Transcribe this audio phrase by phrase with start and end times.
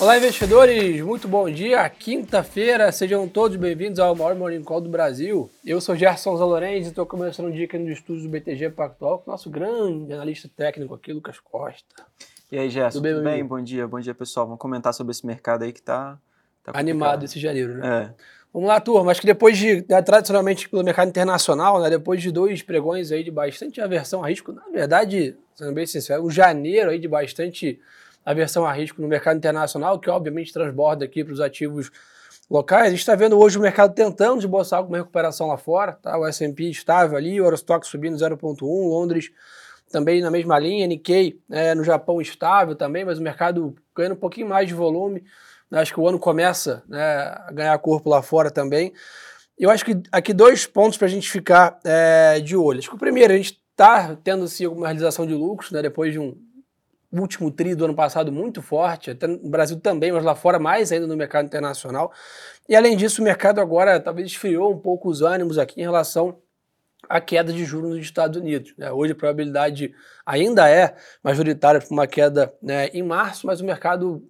[0.00, 1.00] Olá, investidores!
[1.02, 1.88] Muito bom dia!
[1.88, 5.48] Quinta-feira, sejam todos bem-vindos ao maior Morning Call do Brasil.
[5.64, 9.20] Eu sou Gerson Zalorenzi e estou começando o dia aqui no estúdio do BTG Pactual
[9.20, 12.04] com o nosso grande analista técnico aqui, Lucas Costa.
[12.50, 13.14] E aí, Gerson, tudo bem?
[13.14, 13.44] Tudo bem?
[13.44, 14.46] Bom dia, bom dia, pessoal.
[14.46, 16.18] Vamos comentar sobre esse mercado aí que está
[16.64, 18.10] tá animado esse janeiro, né?
[18.10, 18.24] É.
[18.52, 19.12] Vamos lá, turma.
[19.12, 23.22] Acho que depois de, né, tradicionalmente pelo mercado internacional, né, depois de dois pregões aí
[23.22, 27.80] de bastante aversão a risco, na verdade, sendo bem sincero, um janeiro aí de bastante
[28.24, 31.90] aversão a risco no mercado internacional, que obviamente transborda aqui para os ativos
[32.50, 32.88] locais.
[32.88, 36.18] A gente está vendo hoje o mercado tentando esboçar alguma recuperação lá fora, tá?
[36.18, 39.30] O S&P estável ali, o Eurostock subindo 0,1, Londres
[39.90, 44.18] também na mesma linha, Nikkei é, no Japão estável também, mas o mercado ganhando um
[44.18, 45.22] pouquinho mais de volume.
[45.70, 48.92] Acho que o ano começa né, a ganhar corpo lá fora também.
[49.58, 52.78] Eu acho que aqui dois pontos para a gente ficar é, de olho.
[52.80, 56.12] Acho que o primeiro, a gente está tendo sim alguma realização de lucros, né, depois
[56.12, 56.36] de um
[57.22, 60.92] último tri do ano passado muito forte, até no Brasil também, mas lá fora mais
[60.92, 62.12] ainda no mercado internacional.
[62.68, 66.38] E além disso, o mercado agora talvez esfriou um pouco os ânimos aqui em relação
[67.08, 68.74] à queda de juros nos Estados Unidos.
[68.78, 68.90] Né?
[68.90, 69.94] Hoje a probabilidade
[70.24, 74.26] ainda é majoritária para uma queda né, em março, mas o mercado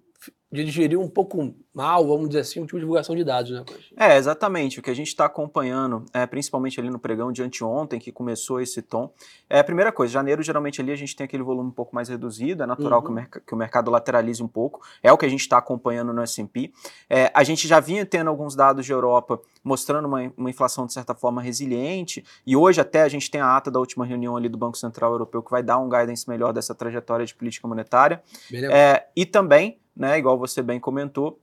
[0.55, 3.63] de digerir um pouco mal, vamos dizer assim, o tipo de divulgação de dados, né,
[3.97, 4.79] É, exatamente.
[4.79, 8.61] O que a gente está acompanhando, é, principalmente ali no pregão de anteontem, que começou
[8.61, 9.13] esse tom,
[9.49, 12.07] é a primeira coisa, janeiro geralmente ali a gente tem aquele volume um pouco mais
[12.07, 13.15] reduzido, é natural uhum.
[13.25, 16.13] que, o que, o mercado lateralize um pouco, é o que a gente está acompanhando
[16.13, 16.71] no S&P.
[17.09, 20.93] É, a gente já vinha tendo alguns dados de Europa mostrando uma, uma inflação de
[20.93, 24.47] certa forma resiliente, e hoje até a gente tem a ata da última reunião ali
[24.47, 28.23] do Banco Central Europeu que vai dar um guidance melhor dessa trajetória de política monetária.
[28.71, 30.17] É, e também né?
[30.17, 31.39] Igual você bem comentou.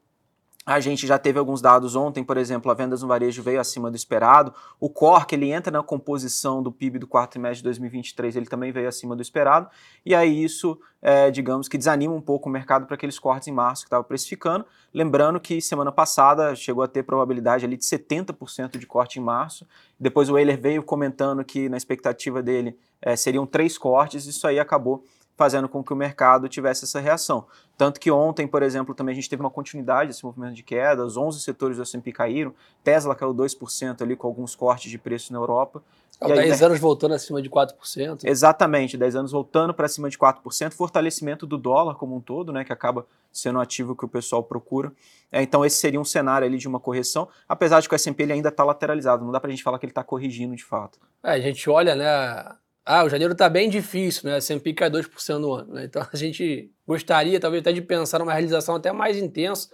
[0.64, 3.90] A gente já teve alguns dados ontem, por exemplo, a vendas no varejo veio acima
[3.90, 4.54] do esperado.
[4.78, 8.46] O core, que ele entra na composição do PIB do quarto trimestre de 2023, ele
[8.46, 9.68] também veio acima do esperado.
[10.06, 13.52] E aí isso, é, digamos que desanima um pouco o mercado para aqueles cortes em
[13.52, 14.64] março que estava precificando.
[14.94, 19.66] Lembrando que semana passada chegou a ter probabilidade ali de 70% de corte em março.
[19.98, 24.26] Depois o Euler veio comentando que na expectativa dele é, seriam três cortes.
[24.26, 25.02] Isso aí acabou
[25.42, 27.44] fazendo com que o mercado tivesse essa reação.
[27.76, 31.04] Tanto que ontem, por exemplo, também a gente teve uma continuidade desse movimento de queda,
[31.04, 32.54] os 11 setores do S&P caíram,
[32.84, 35.82] Tesla caiu 2% ali com alguns cortes de preço na Europa.
[36.20, 36.66] Há 10 né?
[36.66, 38.20] anos voltando acima de 4%.
[38.22, 42.62] Exatamente, 10 anos voltando para cima de 4%, fortalecimento do dólar como um todo, né,
[42.62, 44.92] que acaba sendo um ativo que o pessoal procura.
[45.32, 48.30] É, então esse seria um cenário ali de uma correção, apesar de que o S&P
[48.30, 51.00] ainda está lateralizado, não dá para a gente falar que ele está corrigindo de fato.
[51.24, 52.54] É, a gente olha, né,
[52.84, 54.38] ah, o janeiro está bem difícil, né?
[54.38, 55.74] S&P cai 2% no ano.
[55.74, 55.84] Né?
[55.84, 59.68] Então a gente gostaria talvez até de pensar numa realização até mais intensa,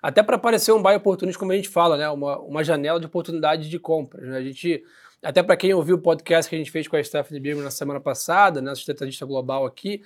[0.00, 2.08] até para aparecer um buy oportunista, como a gente fala, né?
[2.08, 4.28] Uma, uma janela de oportunidade de compras.
[4.28, 4.38] Né?
[4.38, 4.82] A gente,
[5.22, 7.70] até para quem ouviu o podcast que a gente fez com a Stephanie Birman na
[7.70, 8.74] semana passada, né?
[8.74, 10.02] Sustentadista global aqui,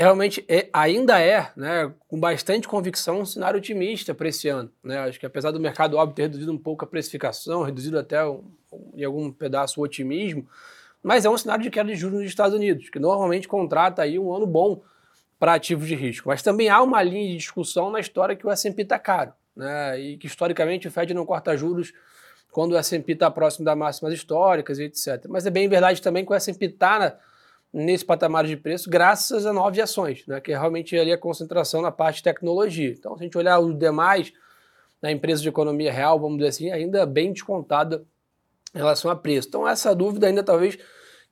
[0.00, 4.70] realmente é, ainda é, né, com bastante convicção, um cenário otimista para esse ano.
[4.82, 4.98] Né?
[4.98, 8.42] Acho que apesar do mercado óbvio ter reduzido um pouco a precificação, reduzido até um,
[8.94, 10.48] em algum pedaço o otimismo,
[11.02, 14.18] mas é um cenário de queda de juros nos Estados Unidos, que normalmente contrata aí
[14.18, 14.82] um ano bom
[15.38, 16.28] para ativos de risco.
[16.28, 19.98] Mas também há uma linha de discussão na história que o S&P está caro, né?
[19.98, 21.92] e que historicamente o Fed não corta juros
[22.52, 25.26] quando o S&P está próximo das máximas históricas etc.
[25.28, 27.18] Mas é bem verdade também que o S&P está
[27.72, 30.40] nesse patamar de preço graças a nove ações, né?
[30.40, 32.90] que é realmente ali a concentração na parte de tecnologia.
[32.90, 34.32] Então, se a gente olhar os demais
[35.00, 38.04] na empresa de economia real, vamos dizer assim, ainda bem descontada
[38.74, 39.48] em relação a preço.
[39.48, 40.78] Então, essa dúvida ainda talvez,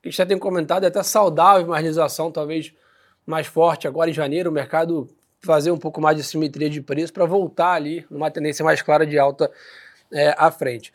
[0.01, 2.73] que já tem comentado, é até saudável uma realização talvez
[3.25, 5.07] mais forte agora em janeiro, o mercado
[5.41, 9.05] fazer um pouco mais de simetria de preço para voltar ali numa tendência mais clara
[9.05, 9.49] de alta
[10.11, 10.91] é, à frente.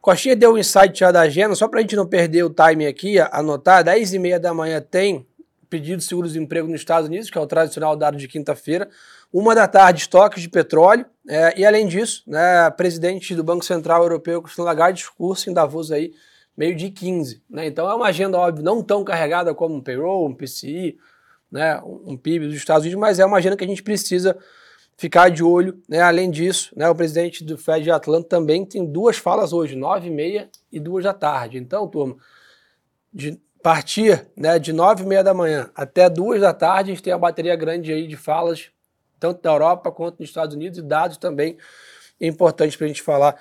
[0.00, 2.86] Coxinha deu um insight já da agenda, só para a gente não perder o time
[2.86, 5.26] aqui, anotar, 10 e meia da manhã tem
[5.72, 8.90] pedido de seguro-desemprego nos Estados Unidos, que é o tradicional dado de quinta-feira.
[9.32, 11.06] Uma da tarde, estoques de petróleo.
[11.26, 15.90] É, e além disso, né, presidente do Banco Central Europeu, Christine Lagarde, discurso em Davos
[15.90, 16.12] aí,
[16.54, 17.42] meio de 15.
[17.48, 17.66] Né?
[17.66, 20.98] Então é uma agenda, óbvio, não tão carregada como um payroll, um PCI,
[21.50, 24.36] né, um PIB dos Estados Unidos, mas é uma agenda que a gente precisa
[24.98, 25.80] ficar de olho.
[25.88, 26.00] Né?
[26.00, 30.08] Além disso, né, o presidente do Fed de Atlanta também tem duas falas hoje, 9
[30.08, 31.56] e meia e 2 da tarde.
[31.56, 32.16] Então, turma,
[33.10, 37.02] de partir né, de 9 e meia da manhã até 2 da tarde, a gente
[37.02, 38.70] tem uma bateria grande aí de falas
[39.20, 41.56] tanto da Europa quanto dos Estados Unidos, e dados também
[42.20, 43.36] importantes para a gente falar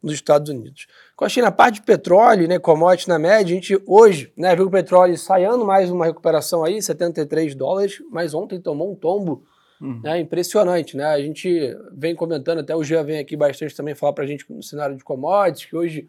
[0.00, 0.86] nos Estados Unidos.
[1.16, 4.70] Com a parte de petróleo, né, commodity na média, a gente hoje né, viu o
[4.70, 9.44] petróleo saindo mais uma recuperação aí, 73 dólares, mas ontem tomou um tombo
[9.80, 10.00] uhum.
[10.04, 10.96] né, impressionante.
[10.96, 11.04] Né?
[11.04, 14.44] A gente vem comentando, até o Jean vem aqui bastante também falar para a gente
[14.48, 16.08] no cenário de commodities, que hoje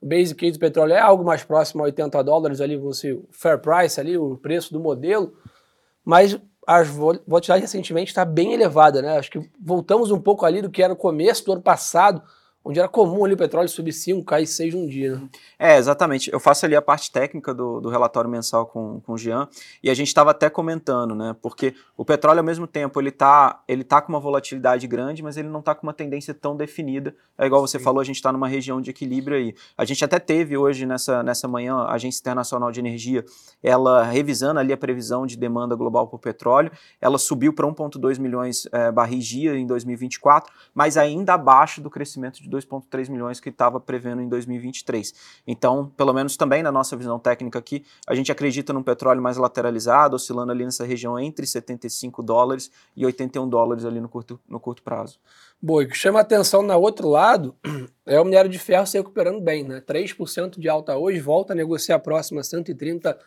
[0.00, 3.28] o basic case do petróleo é algo mais próximo a 80 dólares ali, você, o
[3.30, 5.34] fair price ali, o preço do modelo,
[6.04, 9.18] mas a volatilidade recentemente está bem elevada, né?
[9.18, 12.22] Acho que voltamos um pouco ali do que era o começo do ano passado,
[12.64, 15.16] onde era comum ali o petróleo subir 5, cair 6 num dia.
[15.16, 15.28] Né?
[15.58, 16.32] É, exatamente.
[16.32, 19.48] Eu faço ali a parte técnica do, do relatório mensal com, com o Jean,
[19.82, 21.34] e a gente estava até comentando, né?
[21.40, 25.36] Porque o petróleo, ao mesmo tempo, ele está ele tá com uma volatilidade grande, mas
[25.36, 27.14] ele não está com uma tendência tão definida.
[27.38, 27.84] É igual você Sim.
[27.84, 29.54] falou, a gente está numa região de equilíbrio aí.
[29.76, 33.24] A gente até teve hoje, nessa, nessa manhã, a Agência Internacional de Energia,
[33.62, 36.70] ela revisando ali a previsão de demanda global por petróleo,
[37.00, 42.42] ela subiu para 1,2 milhões é, barris dia em 2024, mas ainda abaixo do crescimento
[42.42, 45.14] de 2,3 milhões que estava prevendo em 2023.
[45.46, 49.36] Então, pelo menos também na nossa visão técnica aqui, a gente acredita num petróleo mais
[49.36, 54.58] lateralizado, oscilando ali nessa região entre 75 dólares e 81 dólares ali no curto, no
[54.58, 55.18] curto prazo.
[55.62, 57.54] Boa, o que chama atenção na outro lado
[58.04, 59.80] é o minério de ferro se recuperando bem, né?
[59.80, 63.18] 3% de alta hoje, volta a negociar a próxima 130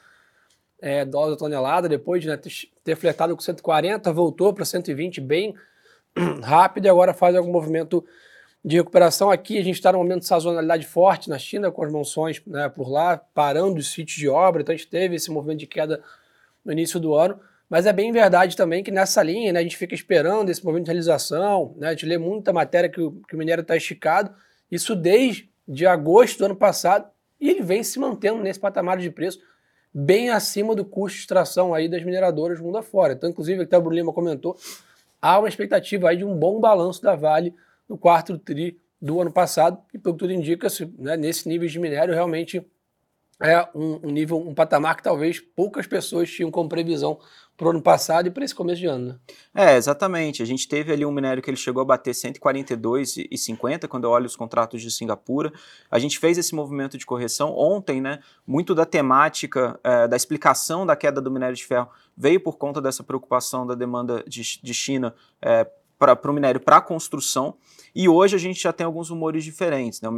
[0.83, 2.37] é, dólares a tonelada, depois de né,
[2.83, 5.55] ter fletado com 140, voltou para 120 bem
[6.43, 8.03] rápido e agora faz algum movimento
[8.63, 9.57] de recuperação aqui.
[9.57, 12.89] A gente está num momento de sazonalidade forte na China, com as monções né, por
[12.89, 16.01] lá, parando os sítios de obra, então a gente teve esse movimento de queda
[16.63, 17.39] no início do ano.
[17.69, 20.85] Mas é bem verdade também que nessa linha né, a gente fica esperando esse movimento
[20.85, 24.33] de realização, né, a gente lê muita matéria que o, que o minério está esticado,
[24.71, 27.07] isso desde de agosto do ano passado,
[27.39, 29.39] e ele vem se mantendo nesse patamar de preço
[29.93, 33.13] bem acima do custo de extração aí das mineradoras mundo afora.
[33.13, 34.57] Então, inclusive, até o Bruno Lima comentou,
[35.21, 37.53] há uma expectativa aí de um bom balanço da Vale
[37.87, 41.79] no quarto TRI do ano passado, e pelo que tudo indica, né, nesse nível de
[41.79, 42.65] minério realmente
[43.41, 47.19] é um, um, nível, um patamar que talvez poucas pessoas tinham como previsão
[47.57, 49.19] para o ano passado e para esse começo de ano.
[49.53, 49.73] Né?
[49.73, 50.41] É, exatamente.
[50.41, 54.25] A gente teve ali um minério que ele chegou a bater 142,50 quando eu olho
[54.25, 55.51] os contratos de Singapura.
[55.91, 58.19] A gente fez esse movimento de correção ontem, né?
[58.47, 62.81] Muito da temática, é, da explicação da queda do minério de ferro veio por conta
[62.81, 65.67] dessa preocupação da demanda de, de China é,
[66.15, 67.55] para o minério para construção.
[67.95, 70.01] E hoje a gente já tem alguns rumores diferentes.
[70.01, 70.09] Né?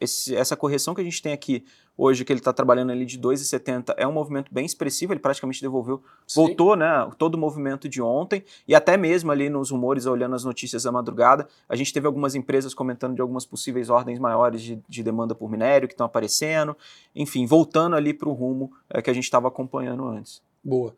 [0.00, 1.64] Esse, essa correção que a gente tem aqui
[1.98, 5.60] hoje, que ele está trabalhando ali de 2,70, é um movimento bem expressivo, ele praticamente
[5.60, 6.40] devolveu, Sim.
[6.40, 6.86] voltou né,
[7.18, 10.92] todo o movimento de ontem, e até mesmo ali nos rumores, olhando as notícias da
[10.92, 15.34] madrugada, a gente teve algumas empresas comentando de algumas possíveis ordens maiores de, de demanda
[15.34, 16.76] por minério que estão aparecendo,
[17.16, 20.40] enfim, voltando ali para o rumo é, que a gente estava acompanhando antes.
[20.62, 20.94] Boa.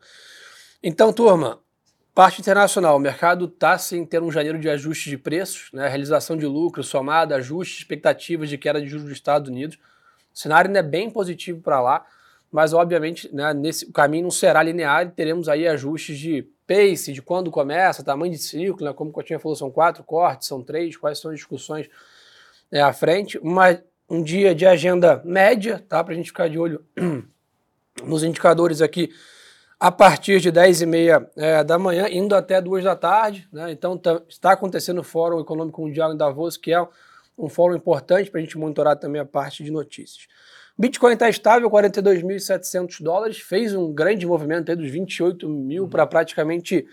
[0.83, 1.59] Então, turma,
[2.13, 6.35] Parte internacional, o mercado está sem ter um janeiro de ajuste de preços, né, realização
[6.35, 9.77] de lucro somada, ajuste, expectativas de queda de juros dos Estados Unidos.
[10.33, 12.05] O cenário ainda é bem positivo para lá,
[12.51, 17.13] mas obviamente né, nesse, o caminho não será linear e teremos aí ajustes de pace,
[17.13, 20.61] de quando começa, tamanho de ciclo, né, como o Coutinho falou, são quatro cortes, são
[20.61, 21.89] três, quais são as discussões
[22.69, 23.37] é, à frente.
[23.37, 26.83] Uma, um dia de agenda média, tá, para a gente ficar de olho
[28.03, 29.11] nos indicadores aqui
[29.81, 33.49] a partir de 10 e meia é, da manhã, indo até 2 da tarde.
[33.51, 33.71] Né?
[33.71, 36.87] Então tá, está acontecendo o Fórum Econômico Mundial em Davos, que é
[37.35, 40.27] um fórum importante para a gente monitorar também a parte de notícias.
[40.77, 45.89] Bitcoin está estável, 42.700 dólares, fez um grande movimento aí dos 28 mil uhum.
[45.89, 46.85] para praticamente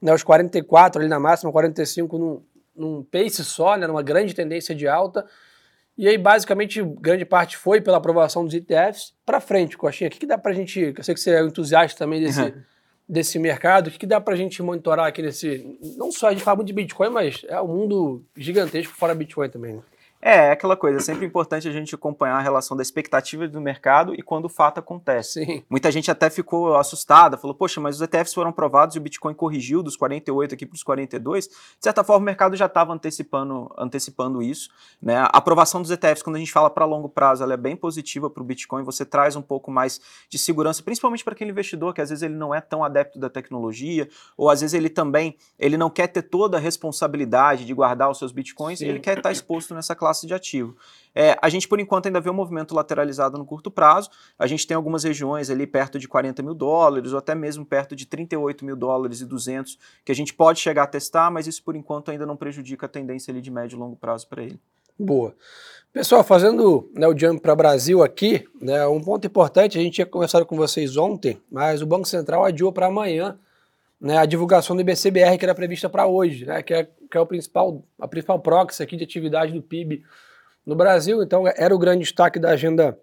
[0.00, 2.42] né, os 44 ali na máxima, 45 num,
[2.76, 5.26] num pace só, né, numa grande tendência de alta.
[5.98, 9.12] E aí, basicamente, grande parte foi pela aprovação dos ETFs.
[9.26, 10.94] Para frente, Coxinha, o que, que dá para a gente.
[10.96, 12.52] Eu sei que você é um entusiasta também desse, uhum.
[13.08, 15.76] desse mercado, o que, que dá para a gente monitorar aqui nesse.
[15.96, 19.50] Não só a gente fala muito de Bitcoin, mas é um mundo gigantesco fora Bitcoin
[19.50, 19.74] também.
[19.74, 19.82] Né?
[20.20, 23.60] É, é aquela coisa, é sempre importante a gente acompanhar a relação da expectativa do
[23.60, 25.44] mercado e quando o fato acontece.
[25.44, 25.62] Sim.
[25.70, 29.32] Muita gente até ficou assustada, falou, poxa, mas os ETFs foram aprovados e o Bitcoin
[29.32, 31.46] corrigiu dos 48 aqui para os 42.
[31.46, 34.70] De certa forma, o mercado já estava antecipando, antecipando isso.
[35.00, 35.16] Né?
[35.16, 38.28] A aprovação dos ETFs, quando a gente fala para longo prazo, ela é bem positiva
[38.28, 42.00] para o Bitcoin, você traz um pouco mais de segurança, principalmente para aquele investidor que
[42.00, 45.76] às vezes ele não é tão adepto da tecnologia, ou às vezes ele também ele
[45.76, 48.86] não quer ter toda a responsabilidade de guardar os seus Bitcoins, Sim.
[48.86, 50.74] e ele quer estar exposto nessa classe classe de ativo.
[51.14, 54.08] É, a gente, por enquanto, ainda vê um movimento lateralizado no curto prazo.
[54.38, 57.94] A gente tem algumas regiões ali perto de 40 mil dólares, ou até mesmo perto
[57.94, 61.62] de 38 mil dólares e 200, que a gente pode chegar a testar, mas isso,
[61.62, 64.58] por enquanto, ainda não prejudica a tendência ali de médio e longo prazo para ele.
[64.98, 65.34] Boa.
[65.92, 70.06] Pessoal, fazendo né, o jump para Brasil aqui, né, um ponto importante, a gente tinha
[70.06, 73.38] conversado com vocês ontem, mas o Banco Central adiou para amanhã
[74.00, 77.20] né, a divulgação do IBCBR que era prevista para hoje, né, que, é, que é
[77.20, 80.04] o principal, a principal proxy aqui de atividade do PIB
[80.64, 81.22] no Brasil.
[81.22, 82.98] Então era o grande destaque da agenda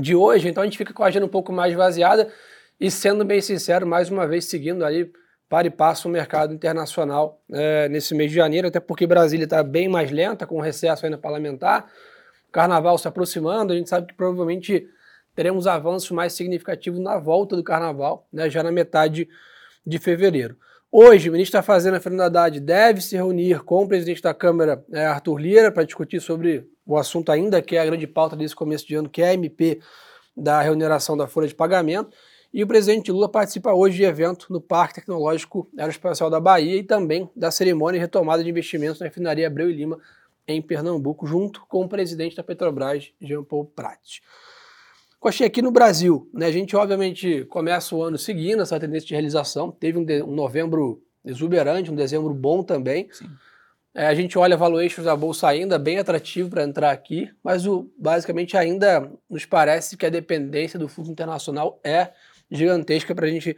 [0.00, 0.48] de hoje.
[0.48, 2.32] Então a gente fica com a agenda um pouco mais vaziada
[2.80, 5.10] e sendo bem sincero, mais uma vez seguindo ali
[5.48, 9.62] para e passo o mercado internacional é, nesse mês de janeiro, até porque Brasília está
[9.62, 11.90] bem mais lenta, com o recesso ainda parlamentar,
[12.52, 14.86] carnaval se aproximando, a gente sabe que provavelmente
[15.34, 19.28] teremos avanços mais significativos na volta do carnaval, né, já na metade
[19.88, 20.56] de fevereiro.
[20.92, 24.84] Hoje, o ministro da Fazenda, Fernando Haddad, deve se reunir com o presidente da Câmara,
[24.92, 28.54] é, Arthur Lira, para discutir sobre o assunto ainda que é a grande pauta desse
[28.54, 29.80] começo de ano, que é a MP
[30.36, 32.10] da remuneração da folha de pagamento.
[32.52, 36.82] E o presidente Lula participa hoje de evento no Parque Tecnológico Aeroespacial da Bahia e
[36.82, 39.98] também da cerimônia de retomada de investimentos na refinaria Abreu e Lima,
[40.46, 44.22] em Pernambuco, junto com o presidente da Petrobras, Jean Paul Prat.
[45.20, 49.14] Coxinha, aqui no Brasil, né, a gente obviamente começa o ano seguindo essa tendência de
[49.14, 53.08] realização, teve um, de, um novembro exuberante, um dezembro bom também.
[53.92, 57.90] É, a gente olha valuations da bolsa ainda bem atrativo para entrar aqui, mas o,
[57.98, 62.12] basicamente ainda nos parece que a dependência do fundo internacional é
[62.48, 63.56] gigantesca para a gente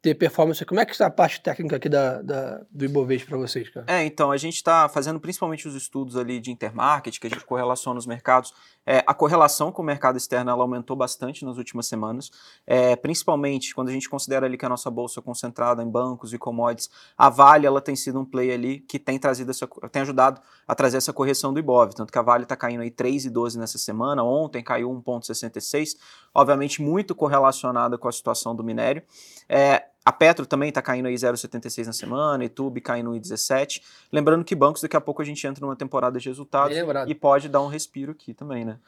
[0.00, 0.64] ter performance.
[0.64, 3.84] Como é que está a parte técnica aqui da, da do Ibovespa para vocês, cara?
[3.88, 7.44] É, então, a gente está fazendo principalmente os estudos ali de intermarket, que a gente
[7.44, 8.54] correlaciona os mercados.
[8.86, 12.30] É, a correlação com o mercado externo ela aumentou bastante nas últimas semanas,
[12.66, 16.32] é, principalmente quando a gente considera ali que a nossa bolsa é concentrada em bancos
[16.32, 20.00] e commodities, a Vale ela tem sido um play ali que tem trazido essa, tem
[20.00, 23.56] ajudado a trazer essa correção do Ibov, tanto que a Vale está caindo aí 3,12
[23.56, 25.98] nessa semana, ontem caiu 1,66,
[26.34, 29.02] obviamente muito correlacionada com a situação do minério.
[29.46, 33.82] É, a Petro também está caindo aí 0,76 na semana, Etube caindo 1,17.
[34.10, 36.74] Lembrando que bancos, daqui a pouco a gente entra numa temporada de resultados
[37.06, 38.78] e pode dar um respiro aqui também, né?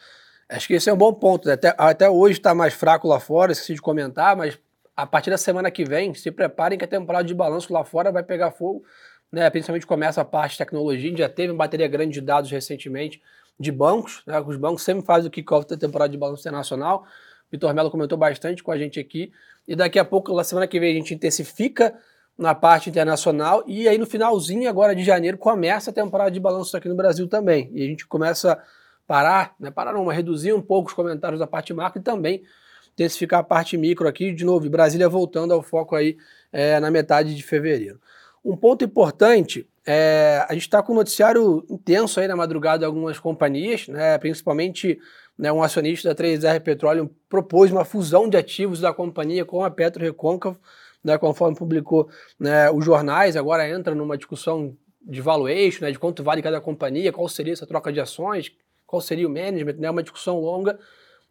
[0.49, 1.47] Acho que esse é um bom ponto.
[1.47, 1.53] Né?
[1.53, 4.59] Até, até hoje está mais fraco lá fora, esqueci de comentar, mas
[4.97, 8.11] a partir da semana que vem, se preparem que a temporada de balanço lá fora
[8.11, 8.83] vai pegar fogo.
[9.31, 9.51] Né?
[9.51, 12.51] Principalmente começa a parte de tecnologia, a gente já teve uma bateria grande de dados
[12.51, 13.21] recentemente
[13.59, 14.23] de bancos.
[14.27, 14.41] Né?
[14.41, 17.05] Os bancos sempre fazem o kickoff da temporada de balanço internacional.
[17.51, 19.33] Vitor Melo comentou bastante com a gente aqui.
[19.67, 21.95] E daqui a pouco, na semana que vem, a gente intensifica
[22.39, 23.63] na parte internacional.
[23.67, 27.29] E aí, no finalzinho agora de janeiro, começa a temporada de balanço aqui no Brasil
[27.29, 27.71] também.
[27.73, 28.59] E a gente começa a
[29.07, 29.71] parar, né?
[29.71, 32.43] Parar não, mas reduzir um pouco os comentários da parte macro e também
[32.93, 34.33] intensificar a parte micro aqui.
[34.33, 36.17] De novo, Brasília voltando ao foco aí
[36.53, 38.01] é, na metade de fevereiro.
[38.45, 42.85] Um ponto importante é, a gente está com um noticiário intenso aí na madrugada de
[42.85, 44.99] algumas companhias, né, principalmente
[45.41, 49.71] né, um acionista da 3R Petroleum propôs uma fusão de ativos da companhia com a
[49.71, 50.61] Petro Recôncavo,
[51.03, 56.23] né, conforme publicou né, os jornais, agora entra numa discussão de valuation, né, de quanto
[56.23, 58.53] vale cada companhia, qual seria essa troca de ações,
[58.87, 60.79] qual seria o management, né, uma discussão longa,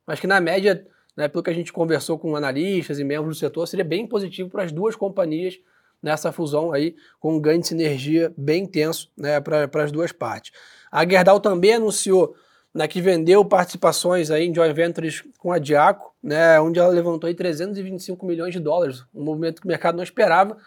[0.08, 3.40] mas que na média, né, pelo que a gente conversou com analistas e membros do
[3.40, 5.60] setor, seria bem positivo para as duas companhias
[6.02, 10.52] nessa fusão aí, com um ganho de sinergia bem intenso né, para as duas partes.
[10.92, 12.36] A Gerdau também anunciou
[12.74, 17.28] né, que vendeu participações aí em joint ventures com a Diaco, né, onde ela levantou
[17.28, 20.58] aí 325 milhões de dólares, um movimento que o mercado não esperava,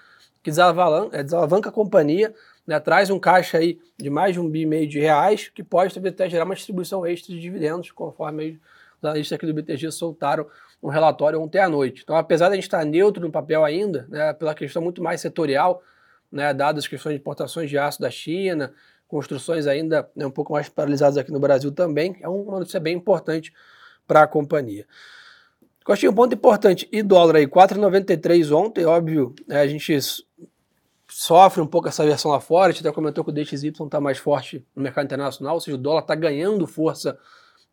[0.43, 2.35] que desalavanca, é, desalavanca a companhia,
[2.67, 5.63] né, traz um caixa aí de mais de um bi e meio de reais, que
[5.63, 8.61] pode até gerar uma distribuição extra de dividendos, conforme
[8.99, 10.47] os analistas aqui do BTG soltaram
[10.83, 12.03] um relatório ontem à noite.
[12.03, 15.21] Então, apesar de a gente estar neutro no papel ainda, né, pela questão muito mais
[15.21, 15.83] setorial,
[16.31, 18.73] né, dadas as questões de importações de aço da China,
[19.13, 22.97] construções ainda né, um pouco mais paralisadas aqui no Brasil também, é uma notícia bem
[22.97, 23.53] importante
[24.09, 24.87] para a companhia.
[25.87, 29.95] Achei um ponto importante, e dólar aí, 4,93 ontem, óbvio, né, a gente
[31.07, 34.01] sofre um pouco essa versão lá fora, a gente até comentou que o DXY está
[34.01, 37.19] mais forte no mercado internacional, ou seja, o dólar está ganhando força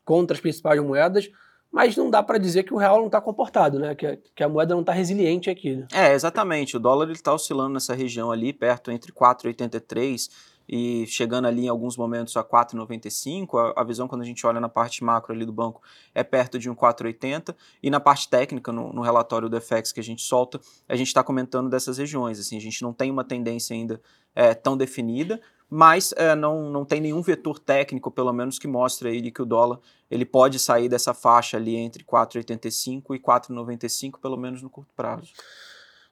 [0.04, 1.32] contra as principais moedas,
[1.72, 3.94] mas não dá para dizer que o real não está comportado, né?
[3.94, 5.76] Que, que, a moeda não está resiliente aqui.
[5.76, 5.88] Né?
[5.94, 6.76] É, exatamente.
[6.76, 10.30] O dólar está oscilando nessa região ali, perto entre 4,83
[10.72, 13.74] e chegando ali em alguns momentos a 4,95.
[13.76, 15.82] A, a, visão quando a gente olha na parte macro ali do banco
[16.14, 20.00] é perto de um 4,80 e na parte técnica, no, no, relatório do FX que
[20.00, 22.40] a gente solta, a gente está comentando dessas regiões.
[22.40, 24.00] Assim, a gente não tem uma tendência ainda
[24.36, 29.10] é, tão definida, mas é, não, não tem nenhum vetor técnico, pelo menos, que mostre
[29.10, 34.38] aí que o dólar ele pode sair dessa faixa ali entre 4,85 e 4,95, pelo
[34.38, 35.32] menos no curto prazo.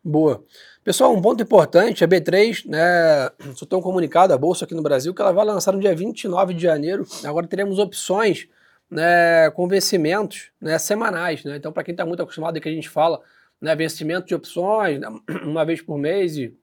[0.04, 0.44] Boa.
[0.84, 5.14] Pessoal, um ponto importante, a B3, né, soltou um comunicado, a Bolsa aqui no Brasil,
[5.14, 7.06] que ela vai lançar no dia 29 de janeiro.
[7.26, 8.48] Agora teremos opções
[8.90, 11.44] né, com vencimentos né, semanais.
[11.44, 11.58] Né?
[11.58, 13.22] Então, para quem está muito acostumado que a gente fala,
[13.60, 15.08] né, vencimento de opções, né,
[15.44, 16.56] uma vez por mês, e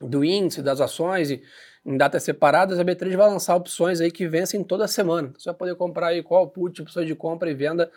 [0.00, 1.42] do índice, das ações, e
[1.84, 5.32] em datas separadas, a B3 vai lançar opções aí que vencem toda semana.
[5.36, 7.90] Você vai poder comprar aí qual put, opções de compra e venda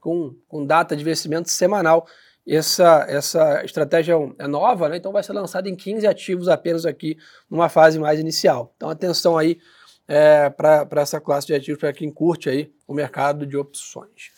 [0.00, 2.06] com, com data de vencimento semanal.
[2.46, 4.96] Essa, essa estratégia é, nova, né?
[4.96, 7.18] então vai ser lançada em 15 ativos apenas aqui,
[7.50, 8.72] numa fase mais inicial.
[8.76, 9.58] Então atenção aí
[10.06, 14.30] é, para essa classe de ativos, para quem curte aí o mercado de opções.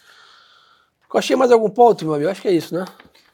[1.14, 2.30] Achei mais algum ponto, meu amigo?
[2.30, 2.84] Acho que é isso, né?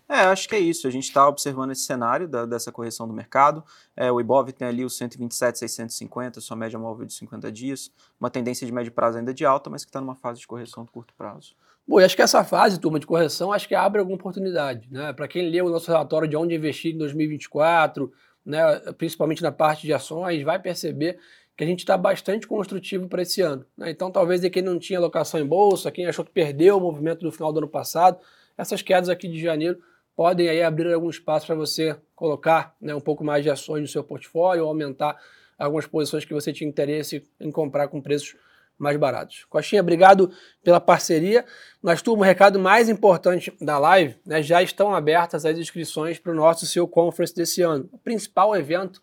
[0.08, 0.86] É, acho que é isso.
[0.86, 3.64] A gente está observando esse cenário da, dessa correção do mercado.
[3.96, 7.90] É, o Ibov tem ali os 127,650, sua média móvel de 50 dias.
[8.20, 10.84] Uma tendência de médio prazo ainda de alta, mas que está numa fase de correção
[10.84, 11.54] de curto prazo.
[11.86, 14.88] Bom, eu acho que essa fase, turma, de correção, acho que abre alguma oportunidade.
[14.90, 15.12] Né?
[15.12, 18.10] Para quem leu o nosso relatório de onde investir em 2024,
[18.44, 21.18] né, principalmente na parte de ações, vai perceber
[21.56, 23.64] que a gente está bastante construtivo para esse ano.
[23.76, 23.90] Né?
[23.90, 27.30] Então, talvez quem não tinha alocação em bolsa, quem achou que perdeu o movimento do
[27.30, 28.18] final do ano passado,
[28.56, 29.78] essas quedas aqui de janeiro
[30.16, 33.88] podem aí abrir algum espaço para você colocar né, um pouco mais de ações no
[33.88, 35.20] seu portfólio ou aumentar
[35.58, 38.36] algumas posições que você tinha interesse em comprar com preços
[38.78, 39.44] mais baratos.
[39.48, 40.30] Coxinha, obrigado
[40.62, 41.44] pela parceria.
[41.80, 46.32] Mas, turma, o recado mais importante da live, né, já estão abertas as inscrições para
[46.32, 47.88] o nosso seu Conference desse ano.
[47.92, 49.00] O principal evento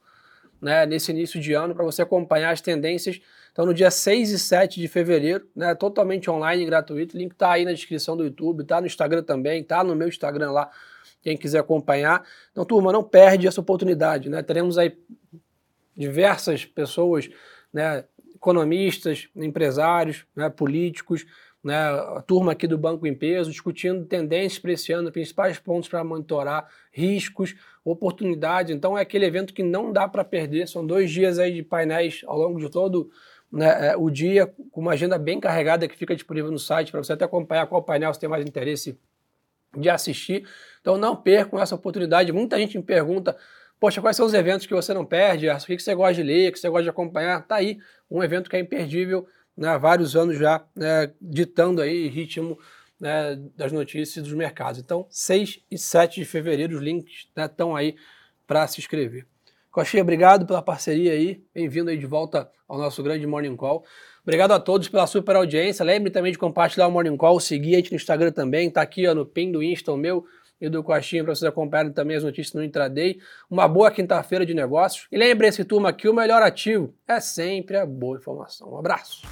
[0.62, 3.20] né, nesse início de ano para você acompanhar as tendências.
[3.52, 7.16] Então, no dia 6 e 7 de fevereiro, né, totalmente online e gratuito.
[7.16, 10.08] O link está aí na descrição do YouTube, está no Instagram também, está no meu
[10.08, 10.70] Instagram lá,
[11.22, 12.24] quem quiser acompanhar.
[12.52, 14.30] Então, turma, não perde essa oportunidade.
[14.30, 14.42] Né?
[14.42, 14.98] Teremos aí
[15.96, 17.30] diversas pessoas
[17.72, 21.26] né, economistas, empresários, né, políticos,
[21.64, 25.88] né, a turma aqui do Banco em Peso, discutindo tendências para esse ano, principais pontos
[25.88, 28.76] para monitorar, riscos, oportunidades.
[28.76, 30.68] Então é aquele evento que não dá para perder.
[30.68, 33.12] São dois dias aí de painéis ao longo de todo
[33.52, 37.04] né, é, o dia, com uma agenda bem carregada que fica disponível no site para
[37.04, 38.98] você até acompanhar qual painel você tem mais interesse
[39.78, 40.48] de assistir.
[40.82, 42.32] Então não percam essa oportunidade.
[42.32, 43.38] Muita gente me pergunta
[43.82, 45.50] Poxa, quais são os eventos que você não perde?
[45.50, 47.42] O que você gosta de ler, o que você gosta de acompanhar?
[47.48, 47.80] Tá aí
[48.12, 52.60] um evento que é imperdível né, há vários anos já, né, ditando aí ritmo
[53.00, 54.80] né, das notícias dos mercados.
[54.80, 57.96] Então, 6 e 7 de fevereiro, os links estão né, aí
[58.46, 59.26] para se inscrever.
[59.72, 61.44] Coxinha, obrigado pela parceria aí.
[61.52, 63.84] Bem-vindo aí de volta ao nosso grande Morning Call.
[64.22, 65.84] Obrigado a todos pela super audiência.
[65.84, 69.08] Lembre também de compartilhar o Morning Call, seguir a gente no Instagram também, tá aqui
[69.08, 70.24] ó, no pin do Insta, o meu,
[70.62, 73.18] e do Coxinha para vocês acompanharem também as notícias no intraday.
[73.50, 75.08] Uma boa quinta-feira de negócios.
[75.12, 78.72] E lembre-se, turma, que o melhor ativo é sempre a boa informação.
[78.72, 79.24] Um abraço.